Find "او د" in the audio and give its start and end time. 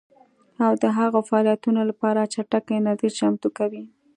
0.65-0.85